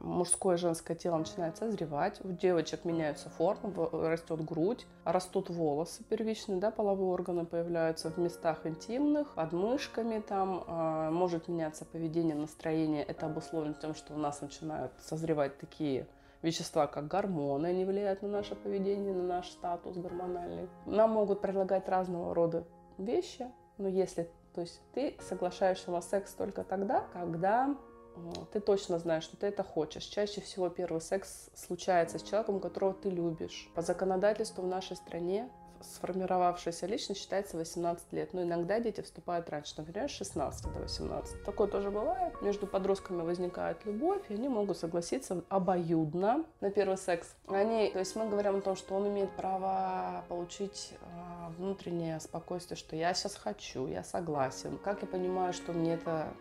мужское 0.00 0.56
и 0.56 0.58
женское 0.58 0.96
тело 0.96 1.18
начинает 1.18 1.56
созревать, 1.56 2.24
у 2.24 2.32
девочек 2.32 2.84
меняются 2.84 3.28
формы, 3.28 3.72
растет 3.92 4.42
грудь, 4.44 4.86
растут 5.04 5.50
волосы 5.50 6.02
первичные, 6.04 6.58
да, 6.58 6.70
половые 6.70 7.10
органы 7.10 7.44
появляются 7.44 8.10
в 8.10 8.18
местах 8.18 8.64
интимных, 8.64 9.34
под 9.34 9.52
мышками 9.52 10.20
там, 10.20 10.64
а, 10.66 11.10
может 11.10 11.48
меняться 11.48 11.84
поведение, 11.84 12.34
настроение, 12.34 13.04
это 13.04 13.26
обусловлено 13.26 13.74
тем, 13.74 13.94
что 13.94 14.14
у 14.14 14.18
нас 14.18 14.40
начинают 14.40 14.92
созревать 15.00 15.58
такие 15.58 16.06
вещества, 16.42 16.86
как 16.86 17.08
гормоны, 17.08 17.66
они 17.66 17.84
влияют 17.84 18.22
на 18.22 18.28
наше 18.28 18.54
поведение, 18.54 19.14
на 19.14 19.22
наш 19.22 19.50
статус 19.50 19.96
гормональный. 19.96 20.68
Нам 20.86 21.10
могут 21.10 21.40
предлагать 21.40 21.88
разного 21.88 22.34
рода 22.34 22.64
вещи, 22.98 23.50
но 23.78 23.88
если, 23.88 24.30
то 24.54 24.60
есть 24.60 24.80
ты 24.94 25.16
соглашаешься 25.20 25.90
на 25.90 26.00
секс 26.00 26.32
только 26.34 26.64
тогда, 26.64 27.06
когда 27.12 27.76
ты 28.52 28.60
точно 28.60 28.98
знаешь, 28.98 29.24
что 29.24 29.36
ты 29.36 29.46
это 29.46 29.62
хочешь. 29.62 30.04
Чаще 30.04 30.40
всего 30.40 30.68
первый 30.68 31.00
секс 31.00 31.48
случается 31.54 32.18
с 32.18 32.22
человеком, 32.22 32.60
которого 32.60 32.92
ты 32.92 33.08
любишь. 33.08 33.70
По 33.74 33.82
законодательству 33.82 34.62
в 34.62 34.66
нашей 34.66 34.96
стране 34.96 35.48
сформировавшаяся 35.82 36.86
личность 36.86 37.20
считается 37.20 37.56
18 37.56 38.12
лет. 38.12 38.32
Но 38.32 38.42
иногда 38.42 38.80
дети 38.80 39.00
вступают 39.00 39.48
раньше, 39.50 39.74
например, 39.76 40.08
с 40.08 40.14
16 40.14 40.72
до 40.72 40.80
18. 40.80 41.44
Такое 41.44 41.68
тоже 41.68 41.90
бывает. 41.90 42.40
Между 42.42 42.66
подростками 42.66 43.22
возникает 43.22 43.84
любовь, 43.84 44.22
и 44.28 44.34
они 44.34 44.48
могут 44.48 44.78
согласиться 44.78 45.42
обоюдно 45.48 46.44
на 46.60 46.70
первый 46.70 46.98
секс. 46.98 47.34
Они, 47.48 47.90
то 47.90 47.98
есть 47.98 48.14
мы 48.16 48.28
говорим 48.28 48.56
о 48.56 48.60
том, 48.60 48.76
что 48.76 48.94
он 48.94 49.08
имеет 49.08 49.30
право 49.32 50.24
получить 50.28 50.92
э, 51.00 51.39
внутреннее 51.50 52.20
спокойствие, 52.20 52.76
что 52.76 52.96
я 52.96 53.14
сейчас 53.14 53.36
хочу, 53.36 53.86
я 53.86 54.02
согласен. 54.02 54.78
Как 54.78 55.02
я 55.02 55.08
понимаю, 55.08 55.52
что 55.52 55.72
мне 55.72 55.94
это 55.94 56.32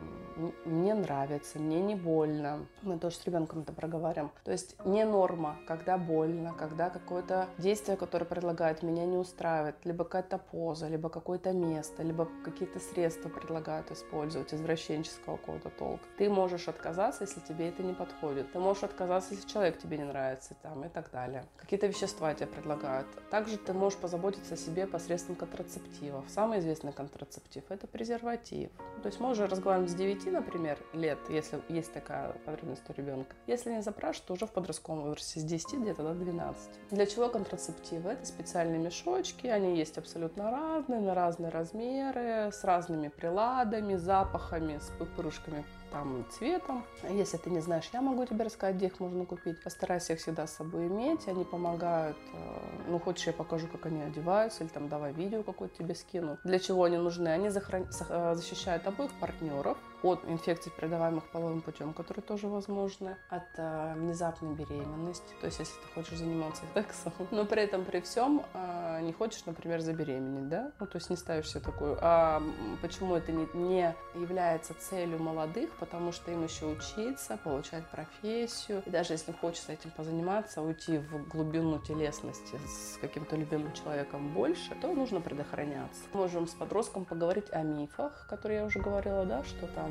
мне 0.66 0.94
нравится, 0.94 1.60
мне 1.60 1.82
не 1.82 1.96
больно. 1.96 2.66
Мы 2.82 2.98
тоже 2.98 3.18
с 3.18 3.26
ребенком 3.26 3.62
это 3.62 3.74
проговариваем. 3.74 4.32
То 4.44 4.52
есть 4.52 4.76
не 4.86 5.04
норма, 5.06 5.58
когда 5.68 5.98
больно, 5.98 6.54
когда 6.54 6.90
какое-то 6.90 7.48
действие, 7.58 7.98
которое 7.98 8.26
предлагают, 8.26 8.84
меня 8.84 9.06
не 9.06 9.18
устраивает, 9.18 9.76
либо 9.86 10.04
какая-то 10.04 10.38
поза, 10.38 10.88
либо 10.88 11.10
какое-то 11.10 11.52
место, 11.52 12.04
либо 12.04 12.28
какие-то 12.44 12.80
средства 12.80 13.30
предлагают 13.30 13.92
использовать 13.92 14.54
извращенческого 14.54 15.38
какого-то 15.38 15.70
толка. 15.70 16.04
Ты 16.18 16.30
можешь 16.30 16.68
отказаться, 16.68 17.24
если 17.24 17.40
тебе 17.42 17.70
это 17.70 17.84
не 17.84 17.94
подходит. 17.94 18.52
Ты 18.52 18.60
можешь 18.60 18.84
отказаться, 18.84 19.34
если 19.34 19.48
человек 19.48 19.78
тебе 19.80 19.98
не 19.98 20.06
нравится, 20.06 20.56
там, 20.62 20.86
и 20.86 20.90
так 20.90 21.12
далее. 21.12 21.46
Какие-то 21.58 21.88
вещества 21.88 22.34
тебе 22.34 22.48
предлагают. 22.48 23.08
Также 23.30 23.58
ты 23.58 23.74
можешь 23.74 24.00
позаботиться 24.00 24.54
о 24.54 24.58
себе 24.58 24.88
посредством 25.00 25.38
контрацептивов. 25.38 26.26
Самый 26.28 26.60
известный 26.60 26.92
контрацептив– 26.92 27.64
это 27.70 27.88
презерватив. 27.88 28.70
То 29.02 29.08
есть 29.08 29.22
мы 29.22 29.30
уже 29.30 29.48
разговариваем 29.48 29.88
с 29.90 29.96
9, 29.96 30.26
например, 30.26 30.78
лет, 30.92 31.18
если 31.30 31.62
есть 31.70 31.94
такая 31.94 32.34
потребность 32.46 32.84
у 32.90 32.94
ребенка. 32.94 33.34
Если 33.48 33.72
не 33.72 33.82
запрашивать, 33.82 34.28
то 34.28 34.34
уже 34.34 34.46
в 34.46 34.52
подростковом 34.52 35.04
возрасте 35.04 35.40
с 35.40 35.44
10 35.44 35.80
где-то 35.80 36.04
до 36.04 36.14
12. 36.14 36.70
Для 36.92 37.06
чего 37.06 37.30
контрацептивы? 37.30 38.10
Это 38.10 38.26
специальные 38.26 38.80
мешочки, 38.80 39.48
они 39.48 39.78
есть 39.78 39.98
абсолютно 39.98 40.52
разные, 40.52 41.00
на 41.00 41.14
разные 41.14 41.50
размеры, 41.50 42.52
с 42.52 42.66
разными 42.66 43.08
приладами, 43.08 43.96
запахами, 43.96 44.80
с 44.80 44.92
пупырышками 45.00 45.64
там 45.92 46.26
цветом. 46.32 46.86
Если 47.10 47.38
ты 47.38 47.50
не 47.50 47.62
знаешь, 47.62 47.90
я 47.94 48.02
могу 48.02 48.26
тебе 48.26 48.46
рассказать, 48.46 48.76
где 48.76 48.88
их 48.88 49.00
можно 49.00 49.26
купить. 49.26 49.62
Постарайся 49.64 50.14
их 50.14 50.20
всегда 50.20 50.48
с 50.48 50.56
собой 50.56 50.88
иметь, 50.88 51.28
они 51.28 51.44
помогают. 51.44 52.18
Э, 52.34 52.60
ну, 52.88 53.00
хочешь, 53.00 53.28
я 53.28 53.34
покажу, 53.34 53.68
как 53.68 53.86
они 53.86 54.02
одеваются, 54.02 54.64
или 54.64 54.72
там 54.72 54.90
давай 54.90 55.14
видео 55.14 55.44
какое-то 55.44 55.78
тебе 55.78 55.96
скину. 55.96 56.38
Для 56.44 56.60
чего 56.60 56.84
они 56.84 56.98
нужны? 56.98 57.30
Они 57.30 57.50
захран... 57.50 57.88
Э, 58.10 58.36
защищают 58.36 58.88
обоих 58.88 59.12
партнеров 59.20 59.78
от 60.04 60.24
инфекций, 60.26 60.72
передаваемых 60.76 61.30
половым 61.32 61.62
путем, 61.62 61.94
которые 61.94 62.24
тоже 62.24 62.48
возможны, 62.48 63.18
от 63.30 63.44
э, 63.58 63.94
внезапной 63.96 64.54
беременности, 64.54 65.34
то 65.40 65.48
есть 65.48 65.60
если 65.60 65.74
ты 65.82 65.88
хочешь 65.94 66.18
заниматься 66.18 66.64
сексом, 66.74 67.14
но 67.32 67.46
при 67.46 67.64
этом 67.64 67.86
при 67.86 68.00
всем 68.02 68.44
э, 68.54 69.02
не 69.02 69.14
хочешь, 69.14 69.46
например, 69.46 69.82
забеременеть, 69.82 70.50
да, 70.50 70.72
ну 70.80 70.86
то 70.86 70.98
есть 70.98 71.10
не 71.10 71.16
ставишь 71.16 71.50
себе 71.50 71.62
такую, 71.62 71.98
а 72.02 72.42
почему 72.82 73.16
это 73.16 73.32
не, 73.32 73.48
не 73.54 73.96
является 74.16 74.74
целью 74.74 75.22
молодых, 75.22 75.70
потому 75.80 76.12
что 76.12 76.32
им 76.32 76.44
еще 76.44 76.66
учиться, 76.66 77.38
получать 77.44 77.86
профессию, 77.88 78.82
и 78.86 78.90
даже 78.90 79.14
если 79.14 79.32
хочется 79.32 79.74
этим 79.74 79.92
позаниматься, 79.92 80.62
уйти 80.62 80.98
в 80.98 81.28
глубину 81.28 81.80
телесности 81.80 82.58
с 82.68 82.98
каким-то 82.98 83.36
любимым 83.36 83.74
человеком 83.74 84.34
больше, 84.34 84.76
то 84.82 84.94
нужно 84.94 85.22
предохраняться. 85.22 86.02
Можем 86.14 86.48
с 86.48 86.54
подростком 86.54 87.06
поговорить 87.06 87.52
о 87.52 87.64
мифах, 87.64 88.28
которые 88.30 88.60
я 88.60 88.66
уже 88.66 88.80
говорила, 88.80 89.26
да, 89.26 89.44
что 89.44 89.68
там 89.68 89.89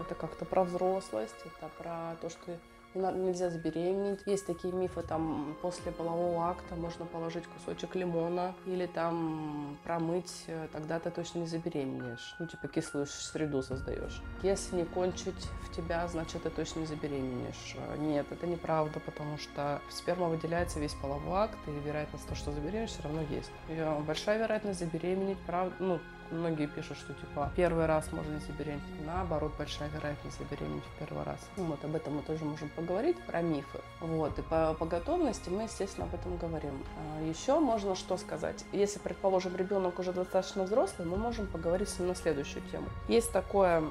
это 0.00 0.14
как-то 0.14 0.44
про 0.44 0.64
взрослость, 0.64 1.36
это 1.44 1.68
про 1.78 2.16
то, 2.20 2.30
что 2.30 2.58
нельзя 2.94 3.50
забеременеть. 3.50 4.20
Есть 4.26 4.46
такие 4.46 4.72
мифы, 4.72 5.02
там, 5.02 5.56
после 5.62 5.92
полового 5.92 6.48
акта 6.48 6.74
можно 6.74 7.04
положить 7.04 7.44
кусочек 7.46 7.94
лимона 7.94 8.54
или 8.66 8.86
там 8.86 9.78
промыть, 9.84 10.44
э, 10.46 10.68
тогда 10.72 10.98
ты 10.98 11.10
точно 11.10 11.40
не 11.40 11.46
забеременеешь. 11.46 12.34
Ну, 12.38 12.46
типа 12.46 12.68
кислую 12.68 13.06
среду 13.06 13.62
создаешь. 13.62 14.22
Если 14.42 14.76
не 14.76 14.84
кончить 14.84 15.48
в 15.62 15.74
тебя, 15.74 16.06
значит, 16.08 16.42
ты 16.42 16.50
точно 16.50 16.80
не 16.80 16.86
забеременеешь. 16.86 17.76
Нет, 17.98 18.26
это 18.30 18.46
неправда, 18.46 19.00
потому 19.00 19.38
что 19.38 19.80
сперма 19.90 20.28
выделяется 20.28 20.80
весь 20.80 20.94
половой 20.94 21.38
акт, 21.38 21.58
и 21.66 21.70
вероятность 21.70 22.24
того, 22.24 22.36
что 22.36 22.52
забеременеешь, 22.52 22.90
все 22.90 23.02
равно 23.02 23.22
есть. 23.22 23.50
И 23.68 24.02
большая 24.06 24.38
вероятность 24.38 24.80
забеременеть, 24.80 25.38
правда, 25.46 25.74
ну, 25.78 26.00
Многие 26.30 26.66
пишут, 26.66 26.98
что 26.98 27.14
типа 27.14 27.50
первый 27.56 27.86
раз 27.86 28.12
можно 28.12 28.32
не 28.32 28.40
забеременеть. 28.40 29.06
Наоборот, 29.06 29.52
большая 29.56 29.88
вероятность 29.88 30.38
забеременеть 30.38 30.84
в 30.84 30.98
первый 30.98 31.24
раз. 31.24 31.38
Ну, 31.56 31.64
вот 31.64 31.82
об 31.84 31.94
этом 31.94 32.16
мы 32.16 32.22
тоже 32.22 32.44
можем 32.44 32.68
поговорить, 32.70 33.16
про 33.24 33.40
мифы. 33.40 33.80
Вот, 34.00 34.38
и 34.38 34.42
по, 34.42 34.74
по 34.74 34.84
готовности 34.84 35.48
мы, 35.48 35.62
естественно, 35.62 36.06
об 36.06 36.14
этом 36.14 36.36
говорим. 36.36 36.84
А 36.98 37.22
еще 37.22 37.58
можно 37.60 37.94
что 37.94 38.16
сказать. 38.18 38.64
Если, 38.72 38.98
предположим, 38.98 39.56
ребенок 39.56 39.98
уже 39.98 40.12
достаточно 40.12 40.64
взрослый, 40.64 41.08
мы 41.08 41.16
можем 41.16 41.46
поговорить 41.46 41.88
с 41.88 41.98
ним 41.98 42.08
на 42.08 42.14
следующую 42.14 42.62
тему. 42.70 42.88
Есть 43.08 43.32
такое 43.32 43.84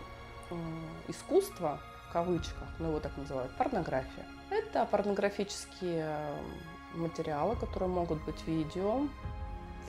искусство, 1.08 1.80
в 2.10 2.14
кавычках, 2.14 2.68
ну 2.80 2.90
его 2.90 3.00
так 3.00 3.18
называют, 3.18 3.52
порнография. 3.58 4.26
Это 4.50 4.86
порнографические 4.86 6.16
материалы, 6.94 7.56
которые 7.56 7.90
могут 7.90 8.24
быть 8.24 8.48
видео, 8.48 9.02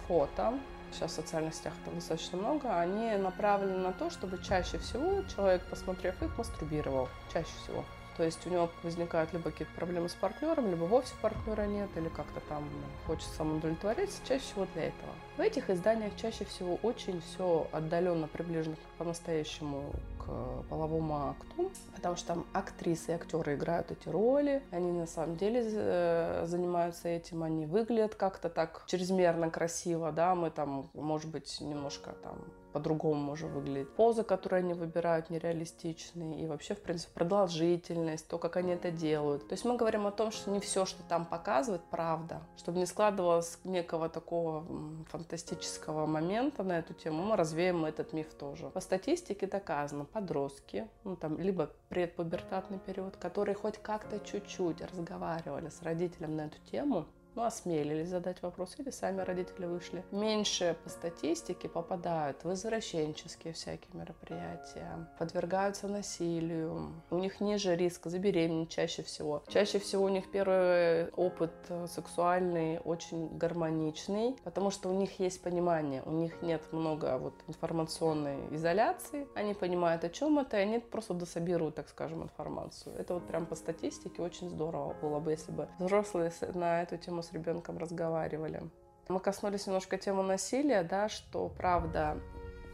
фото, 0.06 0.58
сейчас 0.92 1.12
в 1.12 1.14
социальных 1.14 1.54
сетях 1.54 1.72
это 1.84 1.94
достаточно 1.94 2.38
много, 2.38 2.78
они 2.78 3.16
направлены 3.16 3.78
на 3.78 3.92
то, 3.92 4.10
чтобы 4.10 4.42
чаще 4.42 4.78
всего 4.78 5.22
человек, 5.34 5.62
посмотрев 5.66 6.20
их, 6.22 6.36
мастурбировал. 6.36 7.08
Чаще 7.32 7.50
всего. 7.62 7.84
То 8.18 8.24
есть 8.24 8.44
у 8.48 8.50
него 8.50 8.68
возникают 8.82 9.32
либо 9.32 9.52
какие-то 9.52 9.72
проблемы 9.74 10.08
с 10.08 10.14
партнером, 10.14 10.68
либо 10.68 10.84
вовсе 10.84 11.14
партнера 11.22 11.66
нет, 11.66 11.88
или 11.96 12.08
как-то 12.08 12.40
там 12.48 12.68
хочется 13.06 13.32
самоудовлетвориться, 13.36 14.18
чаще 14.26 14.42
всего 14.42 14.66
для 14.74 14.86
этого. 14.86 15.12
В 15.36 15.40
этих 15.40 15.70
изданиях 15.70 16.16
чаще 16.16 16.44
всего 16.44 16.80
очень 16.82 17.20
все 17.20 17.68
отдаленно 17.70 18.26
приближено 18.26 18.74
по-настоящему 18.98 19.92
к 20.28 20.64
половому 20.68 21.28
акту, 21.28 21.70
потому 21.94 22.16
что 22.16 22.28
там 22.28 22.46
актрисы 22.52 23.12
и 23.12 23.14
актеры 23.14 23.54
играют 23.54 23.90
эти 23.90 24.08
роли, 24.08 24.62
они 24.70 24.92
на 24.92 25.06
самом 25.06 25.36
деле 25.36 25.62
э, 25.64 26.44
занимаются 26.46 27.08
этим, 27.08 27.42
они 27.42 27.66
выглядят 27.66 28.14
как-то 28.14 28.48
так 28.48 28.84
чрезмерно 28.86 29.50
красиво, 29.50 30.12
да, 30.12 30.34
мы 30.34 30.50
там, 30.50 30.90
может 30.94 31.30
быть, 31.30 31.60
немножко 31.60 32.12
там 32.22 32.38
по-другому 32.78 33.20
может 33.20 33.50
выглядеть. 33.50 33.90
Позы, 33.94 34.22
которые 34.22 34.60
они 34.60 34.72
выбирают, 34.72 35.30
нереалистичные. 35.30 36.40
И 36.40 36.46
вообще, 36.46 36.74
в 36.74 36.80
принципе, 36.80 37.12
продолжительность, 37.12 38.28
то, 38.28 38.38
как 38.38 38.56
они 38.56 38.72
это 38.72 38.92
делают. 38.92 39.48
То 39.48 39.54
есть 39.54 39.64
мы 39.64 39.76
говорим 39.76 40.06
о 40.06 40.12
том, 40.12 40.30
что 40.30 40.52
не 40.52 40.60
все, 40.60 40.84
что 40.84 41.02
там 41.02 41.26
показывают, 41.26 41.82
правда. 41.90 42.40
Чтобы 42.56 42.78
не 42.78 42.86
складывалось 42.86 43.58
некого 43.64 44.08
такого 44.08 44.64
фантастического 45.10 46.06
момента 46.06 46.62
на 46.62 46.78
эту 46.78 46.94
тему, 46.94 47.24
мы 47.24 47.36
развеем 47.36 47.84
этот 47.84 48.12
миф 48.12 48.32
тоже. 48.34 48.70
По 48.70 48.80
статистике 48.80 49.48
доказано, 49.48 50.04
подростки, 50.04 50.88
ну 51.02 51.16
там, 51.16 51.36
либо 51.38 51.70
предпубертатный 51.88 52.78
период, 52.78 53.16
которые 53.16 53.56
хоть 53.56 53.78
как-то 53.78 54.20
чуть-чуть 54.20 54.82
разговаривали 54.82 55.68
с 55.68 55.82
родителем 55.82 56.36
на 56.36 56.42
эту 56.42 56.58
тему, 56.70 57.06
ну, 57.38 57.44
осмелились 57.44 58.08
задать 58.08 58.42
вопрос, 58.42 58.74
или 58.78 58.90
сами 58.90 59.20
родители 59.20 59.66
вышли. 59.66 60.04
Меньше 60.10 60.76
по 60.82 60.90
статистике 60.90 61.68
попадают 61.68 62.42
в 62.42 62.52
извращенческие 62.52 63.52
всякие 63.52 63.90
мероприятия, 63.92 65.06
подвергаются 65.20 65.86
насилию. 65.86 66.94
У 67.10 67.18
них 67.18 67.40
ниже 67.40 67.76
риск 67.76 68.06
забеременеть 68.06 68.70
чаще 68.70 69.04
всего. 69.04 69.44
Чаще 69.46 69.78
всего 69.78 70.04
у 70.04 70.08
них 70.08 70.28
первый 70.32 71.10
опыт 71.10 71.52
сексуальный 71.86 72.80
очень 72.80 73.28
гармоничный, 73.38 74.36
потому 74.42 74.70
что 74.70 74.88
у 74.88 74.92
них 74.92 75.20
есть 75.20 75.40
понимание, 75.40 76.02
у 76.06 76.10
них 76.10 76.42
нет 76.42 76.62
много 76.72 77.18
вот 77.18 77.34
информационной 77.46 78.52
изоляции, 78.56 79.28
они 79.36 79.54
понимают, 79.54 80.02
о 80.02 80.08
чем 80.08 80.40
это, 80.40 80.56
и 80.56 80.62
они 80.62 80.80
просто 80.80 81.14
дособируют, 81.14 81.76
так 81.76 81.88
скажем, 81.88 82.24
информацию. 82.24 82.96
Это 82.98 83.14
вот 83.14 83.28
прям 83.28 83.46
по 83.46 83.54
статистике 83.54 84.22
очень 84.22 84.50
здорово 84.50 84.96
было 85.00 85.20
бы, 85.20 85.30
если 85.30 85.52
бы 85.52 85.68
взрослые 85.78 86.32
на 86.54 86.82
эту 86.82 86.96
тему 86.96 87.22
с 87.28 87.32
ребенком 87.32 87.78
разговаривали. 87.78 88.62
Мы 89.08 89.20
коснулись 89.20 89.66
немножко 89.66 89.96
темы 89.96 90.22
насилия, 90.22 90.82
да, 90.82 91.08
что 91.08 91.48
правда 91.48 92.18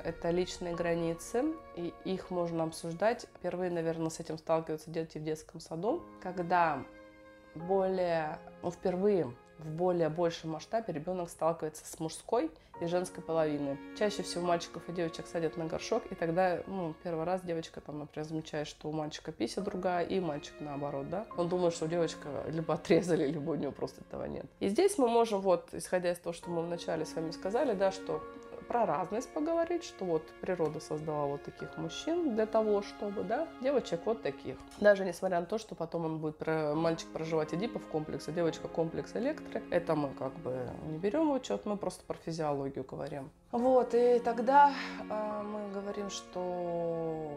это 0.03 0.31
личные 0.31 0.75
границы, 0.75 1.45
и 1.77 1.95
их 2.05 2.31
можно 2.31 2.65
обсуждать. 2.65 3.27
Впервые, 3.37 3.71
наверное, 3.71 4.11
с 4.11 4.21
этим 4.21 4.39
сталкиваются 4.39 4.91
дети 4.91 5.19
в 5.19 5.25
детском 5.25 5.61
саду, 5.61 6.03
когда 6.23 6.83
более, 7.55 8.39
ну, 8.63 8.71
впервые 8.71 9.33
в 9.65 9.71
более 9.71 10.09
большем 10.09 10.51
масштабе 10.51 10.93
ребенок 10.93 11.31
сталкивается 11.31 11.85
с 11.87 11.99
мужской 11.99 12.51
и 12.81 12.87
женской 12.87 13.23
половиной. 13.23 13.79
Чаще 13.99 14.23
всего 14.23 14.45
мальчиков 14.45 14.89
и 14.89 14.93
девочек 14.93 15.27
садят 15.27 15.57
на 15.57 15.67
горшок, 15.67 16.03
и 16.11 16.15
тогда, 16.15 16.61
ну, 16.67 16.95
первый 17.03 17.25
раз 17.25 17.41
девочка 17.43 17.81
там, 17.81 18.01
например, 18.01 18.27
замечает, 18.27 18.67
что 18.67 18.89
у 18.89 18.93
мальчика 18.93 19.33
пися 19.33 19.61
другая, 19.61 20.05
и 20.05 20.21
мальчик 20.21 20.55
наоборот, 20.61 21.09
да. 21.09 21.27
Он 21.37 21.49
думает, 21.49 21.75
что 21.75 21.87
девочка 21.87 22.29
либо 22.49 22.75
отрезали, 22.75 23.27
либо 23.27 23.53
у 23.53 23.55
него 23.55 23.73
просто 23.73 24.01
этого 24.03 24.25
нет. 24.25 24.47
И 24.61 24.69
здесь 24.69 24.99
мы 24.99 25.09
можем, 25.09 25.41
вот, 25.41 25.69
исходя 25.73 26.13
из 26.13 26.19
того, 26.19 26.33
что 26.33 26.51
мы 26.51 26.63
вначале 26.63 27.05
с 27.05 27.15
вами 27.15 27.31
сказали, 27.31 27.75
да, 27.75 27.93
что 27.93 28.23
про 28.65 28.87
разность 28.87 29.33
поговорить, 29.33 29.85
что 29.85 30.05
вот 30.05 30.23
природа 30.41 30.81
создала 30.81 31.27
вот 31.27 31.43
таких 31.45 31.77
мужчин 31.77 32.35
для 32.35 32.47
того, 32.47 32.83
чтобы, 32.83 33.23
да, 33.23 33.47
девочек 33.61 34.01
вот 34.05 34.23
таких. 34.23 34.57
Даже 34.81 35.05
несмотря 35.05 35.41
на 35.41 35.47
то, 35.47 35.59
что 35.59 35.75
потом 35.75 36.05
он 36.05 36.19
будет, 36.19 36.37
про, 36.37 36.75
мальчик 36.75 37.09
проживать 37.13 37.55
Эдипов 37.55 37.87
комплекс, 37.87 38.29
а 38.29 38.33
девочка 38.33 38.69
комплекс 38.69 39.15
электры, 39.15 39.63
это 39.71 39.95
мы 39.95 40.11
как 40.15 40.33
бы 40.35 40.69
не 40.91 40.99
берем 40.99 41.29
в 41.29 41.33
учет, 41.33 41.67
мы 41.67 41.77
просто 41.77 42.05
про 42.05 42.17
физиологию 42.17 42.85
говорим. 42.85 43.31
Вот, 43.53 43.95
и 43.95 44.19
тогда 44.19 44.73
э, 45.09 45.43
мы 45.43 45.73
говорим, 45.73 46.11
что 46.11 47.31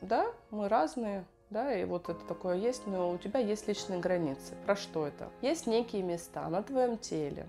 да, 0.00 0.26
мы 0.50 0.68
разные, 0.68 1.24
да, 1.50 1.74
и 1.74 1.84
вот 1.84 2.08
это 2.08 2.24
такое 2.26 2.56
есть, 2.56 2.86
но 2.86 3.10
у 3.10 3.18
тебя 3.18 3.40
есть 3.40 3.68
личные 3.68 4.00
границы. 4.00 4.54
Про 4.66 4.76
что 4.76 5.06
это? 5.06 5.28
Есть 5.40 5.66
некие 5.66 6.02
места 6.02 6.48
на 6.48 6.62
твоем 6.62 6.98
теле, 6.98 7.46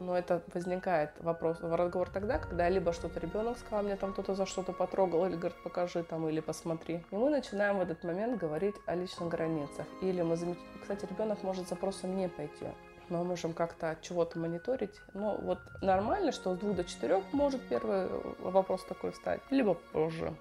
но 0.00 0.16
это 0.16 0.42
возникает 0.52 1.10
вопрос, 1.20 1.58
разговор 1.60 2.10
тогда, 2.10 2.38
когда 2.38 2.68
либо 2.68 2.92
что-то 2.92 3.20
ребенок 3.20 3.58
сказал, 3.58 3.84
мне 3.84 3.96
там 3.96 4.12
кто-то 4.12 4.34
за 4.34 4.46
что-то 4.46 4.72
потрогал, 4.72 5.26
или 5.26 5.36
говорит, 5.36 5.62
покажи 5.62 6.02
там, 6.02 6.28
или 6.28 6.40
посмотри. 6.40 7.04
И 7.10 7.16
мы 7.16 7.30
начинаем 7.30 7.78
в 7.78 7.80
этот 7.80 8.04
момент 8.04 8.38
говорить 8.38 8.76
о 8.86 8.94
личных 8.94 9.28
границах. 9.28 9.86
Или 10.02 10.22
мы 10.22 10.36
замечаем, 10.36 10.66
кстати, 10.80 11.06
ребенок 11.06 11.42
может 11.42 11.68
запросом 11.68 12.16
не 12.16 12.28
пойти. 12.28 12.66
Мы 13.08 13.22
можем 13.22 13.52
как-то 13.52 13.90
от 13.90 14.00
чего-то 14.00 14.38
мониторить. 14.38 14.98
Но 15.12 15.36
вот 15.42 15.58
нормально, 15.82 16.32
что 16.32 16.54
с 16.54 16.58
двух 16.58 16.74
до 16.76 16.84
четырех 16.84 17.22
может 17.32 17.60
первый 17.68 18.08
вопрос 18.38 18.84
такой 18.84 19.12
встать, 19.12 19.40
либо 19.50 19.74
позже. 19.74 20.34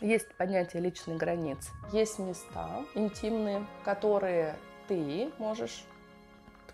Есть 0.00 0.32
понятие 0.36 0.80
личных 0.80 1.16
границ. 1.16 1.70
Есть 1.92 2.20
места 2.20 2.84
интимные, 2.94 3.66
которые 3.84 4.54
ты 4.86 5.30
можешь 5.38 5.84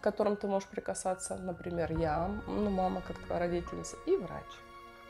которым 0.05 0.37
ты 0.37 0.47
можешь 0.47 0.69
прикасаться, 0.69 1.37
например, 1.37 1.91
я, 1.99 2.29
ну, 2.47 2.69
мама 2.69 3.01
как 3.01 3.19
твоя 3.21 3.41
родительница 3.41 3.97
и 4.05 4.15
врач. 4.17 4.45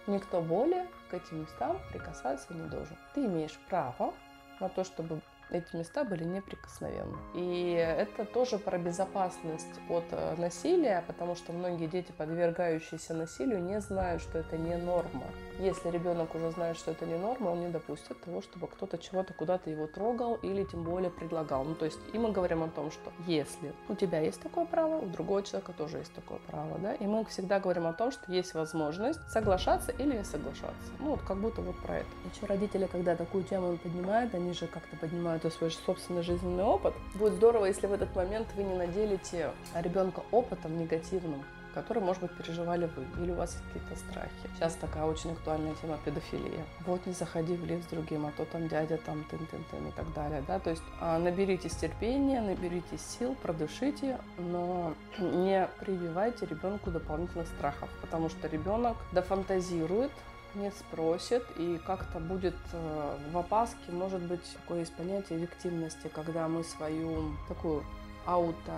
Никто 0.07 0.41
более 0.41 0.87
к 1.11 1.15
этим 1.15 1.43
местам 1.43 1.81
прикасаться 1.91 2.55
не 2.55 2.69
должен. 2.69 2.97
Ты 3.13 3.27
имеешь 3.27 3.59
право 3.69 4.15
на 4.61 4.69
то, 4.69 4.85
чтобы 4.85 5.21
эти 5.59 5.77
места 5.77 6.05
были 6.05 6.25
неприкосновенны. 6.25 7.17
И 7.35 7.73
это 7.73 8.25
тоже 8.25 8.59
про 8.59 8.79
безопасность 8.79 9.81
от 9.89 10.05
э, 10.11 10.35
насилия, 10.37 11.05
потому 11.07 11.35
что 11.35 11.53
многие 11.53 11.87
дети, 11.87 12.13
подвергающиеся 12.13 13.15
насилию, 13.15 13.63
не 13.63 13.81
знают, 13.81 14.23
что 14.23 14.39
это 14.39 14.57
не 14.57 14.77
норма. 14.77 15.25
Если 15.59 15.89
ребенок 15.91 16.35
уже 16.35 16.51
знает, 16.51 16.77
что 16.77 16.91
это 16.91 17.07
не 17.07 17.17
норма, 17.17 17.51
он 17.51 17.61
не 17.61 17.69
допустит 17.69 18.21
того, 18.21 18.43
чтобы 18.43 18.67
кто-то 18.67 18.99
чего-то 18.99 19.33
куда-то 19.35 19.71
его 19.71 19.87
трогал 19.87 20.35
или 20.37 20.65
тем 20.65 20.83
более 20.83 21.11
предлагал. 21.11 21.65
Ну, 21.65 21.75
то 21.75 21.85
есть 21.85 21.99
и 22.13 22.19
мы 22.19 22.33
говорим 22.33 22.63
о 22.63 22.69
том, 22.69 22.91
что 22.91 23.13
если 23.27 23.73
у 23.89 23.95
тебя 23.95 24.21
есть 24.21 24.41
такое 24.41 24.65
право, 24.65 24.97
у 24.97 25.07
другого 25.07 25.43
человека 25.43 25.73
тоже 25.73 25.99
есть 25.99 26.13
такое 26.15 26.39
право, 26.47 26.79
да, 26.79 26.95
и 26.95 27.07
мы 27.07 27.25
всегда 27.27 27.61
говорим 27.61 27.87
о 27.87 27.93
том, 27.93 28.11
что 28.11 28.33
есть 28.33 28.55
возможность 28.55 29.21
соглашаться 29.31 29.93
или 29.93 30.17
не 30.17 30.25
соглашаться. 30.25 30.91
Ну, 30.99 31.11
вот 31.11 31.23
как 31.23 31.39
будто 31.39 31.61
вот 31.61 31.77
про 31.79 31.99
это. 31.99 32.09
Еще 32.35 32.47
родители, 32.47 32.87
когда 32.87 33.15
такую 33.17 33.45
тему 33.45 33.77
поднимают, 33.77 34.35
они 34.35 34.53
же 34.53 34.67
как-то 34.67 34.97
поднимают 34.97 35.44
и 35.45 35.51
свой 35.51 35.71
собственный 35.71 36.23
жизненный 36.23 36.65
опыт. 36.65 36.95
Будет 37.15 37.35
здорово, 37.35 37.67
если 37.67 37.87
в 37.87 37.93
этот 37.93 38.15
момент 38.15 38.49
вы 38.57 38.65
не 38.65 38.75
наделите 38.75 39.51
ребенка 39.75 40.23
опытом 40.31 40.79
негативным, 40.79 41.43
который, 41.75 42.03
может 42.03 42.23
быть, 42.23 42.33
переживали 42.33 42.89
вы, 42.97 43.23
или 43.23 43.33
у 43.33 43.35
вас 43.35 43.53
есть 43.53 43.65
какие-то 43.73 43.97
страхи. 43.97 44.31
Сейчас 44.55 44.75
такая 44.75 45.05
очень 45.05 45.33
актуальная 45.33 45.75
тема 45.83 45.99
педофилия. 46.05 46.65
Вот 46.87 47.05
не 47.07 47.13
заходи 47.13 47.55
в 47.55 47.65
лифт 47.67 47.89
с 47.89 47.91
другим, 47.91 48.27
а 48.27 48.33
то 48.37 48.45
там 48.45 48.69
дядя 48.69 48.97
там 48.99 49.25
тын-тын-тын 49.25 49.89
и 49.89 49.91
так 49.93 50.13
далее, 50.15 50.43
да, 50.47 50.59
то 50.59 50.71
есть 50.71 50.83
а, 51.01 51.19
наберитесь 51.19 51.75
терпения, 51.75 52.41
наберитесь 52.41 53.01
сил, 53.01 53.35
продышите, 53.43 54.19
но 54.39 54.95
не 55.19 55.69
прививайте 55.81 56.47
ребенку 56.47 56.91
дополнительных 56.91 57.49
страхов, 57.49 57.91
потому 58.01 58.29
что 58.29 58.49
ребенок 58.49 58.97
дофантазирует, 59.13 60.13
не 60.55 60.71
спросит 60.71 61.45
и 61.57 61.81
как-то 61.87 62.19
будет 62.19 62.57
э, 62.73 63.17
в 63.33 63.39
опаске, 63.39 63.91
может 63.91 64.23
быть, 64.23 64.43
такое 64.55 64.81
есть 64.81 64.95
понятие 64.95 65.39
виктивности, 65.39 66.09
когда 66.09 66.49
мы 66.49 66.65
свою 66.65 67.35
такую 67.49 67.85
ауто 68.27 68.73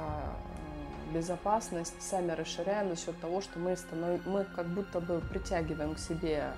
безопасность 1.13 2.01
сами 2.01 2.33
расширяем 2.33 2.89
за 2.89 2.97
счет 2.97 3.19
того, 3.21 3.41
что 3.41 3.59
мы, 3.59 3.77
станов... 3.77 4.25
мы 4.27 4.45
как 4.45 4.67
будто 4.67 5.01
бы 5.01 5.21
притягиваем 5.21 5.95
к 5.95 5.99
себе 5.99 6.53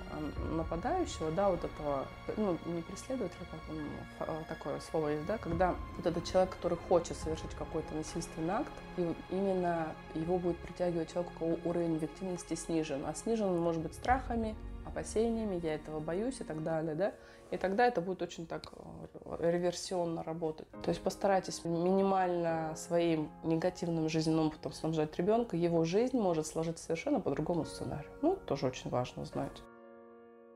нападающего, 0.51 1.31
да, 1.31 1.49
вот 1.49 1.63
этого, 1.63 2.05
ну, 2.37 2.57
не 2.65 2.81
преследователя, 2.81 3.45
как 3.51 3.59
он, 3.69 3.77
а, 4.19 4.43
такое 4.47 4.79
слово 4.79 5.09
есть, 5.09 5.25
да, 5.25 5.37
когда 5.37 5.75
вот 5.97 6.05
этот 6.05 6.25
человек, 6.25 6.51
который 6.55 6.77
хочет 6.87 7.17
совершить 7.17 7.53
какой-то 7.57 7.93
насильственный 7.93 8.55
акт, 8.55 8.71
и 8.97 9.13
именно 9.29 9.87
его 10.15 10.37
будет 10.37 10.57
притягивать 10.57 11.11
человек, 11.11 11.31
у 11.35 11.39
кого 11.39 11.57
уровень 11.65 11.97
виктивности 11.97 12.55
снижен, 12.55 13.05
а 13.05 13.13
снижен 13.13 13.47
он 13.47 13.59
может 13.59 13.81
быть 13.81 13.93
страхами, 13.93 14.55
опасениями, 14.99 15.59
я 15.63 15.75
этого 15.75 15.99
боюсь 15.99 16.39
и 16.41 16.43
так 16.43 16.63
далее, 16.63 16.95
да, 16.95 17.13
и 17.51 17.57
тогда 17.57 17.87
это 17.87 18.01
будет 18.01 18.21
очень 18.21 18.45
так 18.45 18.71
э, 18.73 19.51
реверсионно 19.51 20.23
работать. 20.23 20.67
То 20.83 20.89
есть 20.89 21.01
постарайтесь 21.01 21.63
минимально 21.65 22.73
своим 22.75 23.29
негативным 23.43 24.09
жизненным 24.09 24.47
опытом 24.47 24.73
снабжать 24.73 25.17
ребенка, 25.17 25.57
его 25.57 25.83
жизнь 25.83 26.17
может 26.17 26.45
сложиться 26.45 26.83
совершенно 26.83 27.19
по 27.19 27.31
другому 27.31 27.65
сценарию. 27.65 28.11
Ну, 28.21 28.37
тоже 28.45 28.67
очень 28.67 28.89
важно 28.89 29.25
знать. 29.25 29.63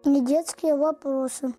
Не 0.06 0.26
детские 0.26 0.76
вопросы. 0.76 1.54